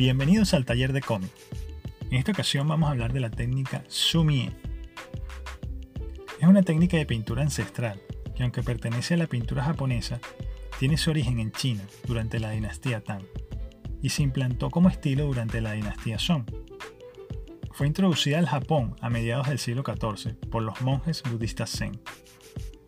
[0.00, 1.30] Bienvenidos al taller de cómic.
[2.10, 4.50] En esta ocasión vamos a hablar de la técnica Sumie.
[6.40, 8.00] Es una técnica de pintura ancestral
[8.34, 10.18] que aunque pertenece a la pintura japonesa,
[10.78, 13.26] tiene su origen en China durante la dinastía Tang
[14.00, 16.44] y se implantó como estilo durante la dinastía Song.
[17.72, 22.00] Fue introducida al Japón a mediados del siglo XIV por los monjes budistas Zen.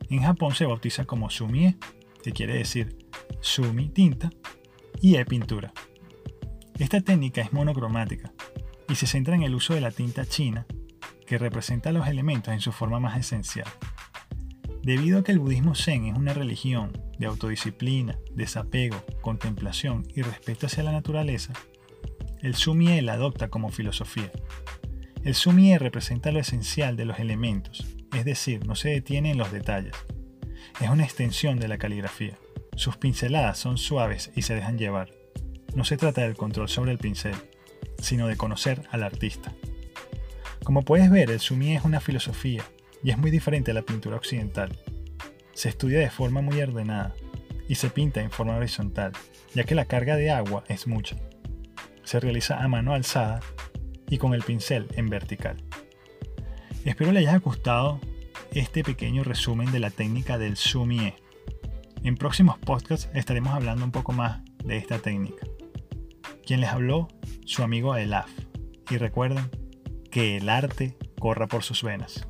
[0.08, 1.76] En Japón se bautiza como Sumie,
[2.22, 2.96] que quiere decir
[3.43, 4.31] Sumi tinta
[5.03, 5.75] y E pintura.
[6.82, 8.32] Esta técnica es monocromática
[8.89, 10.67] y se centra en el uso de la tinta china,
[11.29, 13.68] que representa los elementos en su forma más esencial.
[14.82, 16.90] Debido a que el budismo zen es una religión
[17.21, 21.53] de autodisciplina, desapego, contemplación y respeto hacia la naturaleza,
[22.40, 24.32] el Sumie la adopta como filosofía.
[25.23, 29.53] El Sumie representa lo esencial de los elementos, es decir, no se detiene en los
[29.53, 29.95] detalles.
[30.81, 32.37] Es una extensión de la caligrafía.
[32.75, 35.22] Sus pinceladas son suaves y se dejan llevar.
[35.75, 37.34] No se trata del control sobre el pincel,
[37.98, 39.55] sino de conocer al artista.
[40.65, 42.62] Como puedes ver, el Sumie es una filosofía
[43.03, 44.78] y es muy diferente a la pintura occidental.
[45.55, 47.15] Se estudia de forma muy ordenada
[47.69, 49.12] y se pinta en forma horizontal,
[49.55, 51.17] ya que la carga de agua es mucha.
[52.05, 53.41] Se realiza a mano alzada
[54.09, 55.56] y con el pincel en vertical.
[56.84, 58.00] Espero le haya gustado
[58.53, 61.15] este pequeño resumen de la técnica del sumie.
[62.03, 65.47] En próximos podcasts estaremos hablando un poco más de esta técnica.
[66.45, 67.09] Quien les habló,
[67.45, 68.31] su amigo Elaf.
[68.91, 69.51] Y recuerden
[70.11, 72.27] que el arte corra por sus venas.